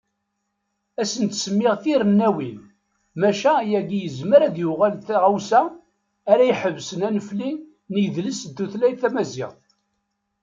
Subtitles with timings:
[1.01, 2.59] Ad asent-semmiɣ tirennawin,
[3.19, 5.61] maca ayagi yezmer ad yuɣal d taɣawsa
[6.31, 7.51] ara iḥebsen anefli
[7.91, 9.61] n yidles d tutlayt tamaziɣt.